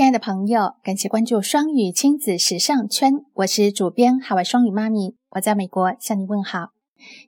[0.00, 6.70] 亲爱的朋友，感谢关注双语亲子时尚圈，我是主编海外双语妈咪，我在美国向你问好。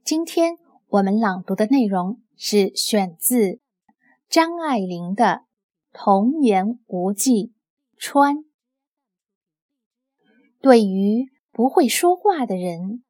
[0.02, 0.56] 今天
[0.88, 3.60] 我们朗读的内容是选自
[4.26, 5.24] 张爱玲的
[5.92, 7.48] 《童言无忌》。
[7.98, 8.36] 穿
[10.62, 13.02] 对于不会说话的人，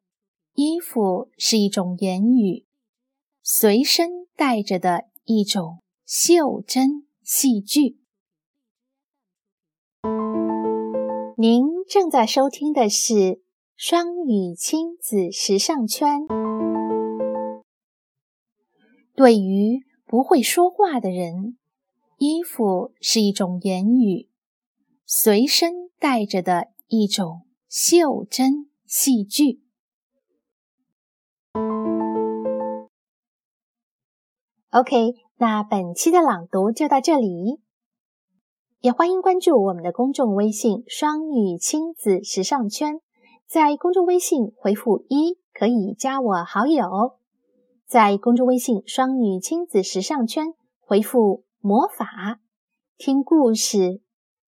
[0.55, 2.65] 衣服是一种言语，
[3.41, 8.02] 随身带着的一种袖珍戏剧。
[11.35, 13.41] 您正在收听的是
[13.75, 16.27] 双语亲子时尚圈。
[19.15, 21.57] 对于不会说话的人，
[22.19, 24.29] 衣服是一种言语，
[25.07, 29.63] 随身带着的一种袖珍戏剧。
[34.69, 37.62] OK，那本期的朗读就到这里。
[38.83, 42.99] 也欢迎关注我们的公众微信“双语亲子时尚圈”，
[43.47, 47.17] 在公众微信回复“一”可以加我好友。
[47.85, 50.47] 在公众微信“双语亲子时尚圈”
[50.85, 52.41] 回复“魔法”，
[52.99, 54.01] 听故事、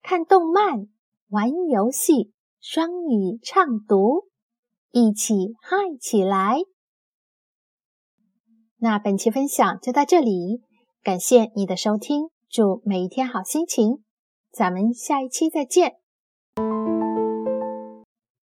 [0.04, 0.90] 看动漫、
[1.30, 4.26] 玩游戏、双语畅读，
[4.92, 6.58] 一起嗨起来！
[8.80, 10.62] 那本期分享就到这里，
[11.02, 14.04] 感谢你的收听，祝每一天好心情。
[14.56, 15.98] 咱们下一期再见。